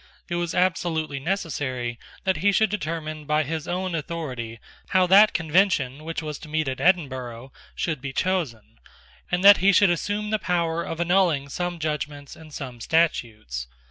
[0.29, 6.03] It was absolutely necessary that he should determine by his own authority how that Convention
[6.03, 8.79] which was to meet at Edinburgh should be chosen,
[9.31, 13.67] and that he should assume the power of annulling some judgments and some statutes.